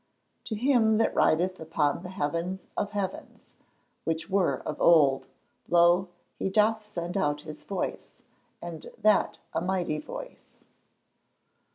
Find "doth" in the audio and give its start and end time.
6.49-6.83